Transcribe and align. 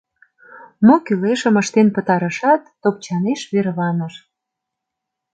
Мо 0.85 0.95
кӱлешым 1.05 1.55
ыштен 1.61 1.87
пытарышат, 1.95 2.61
топчанеш 2.81 3.41
верланыш. 3.51 4.13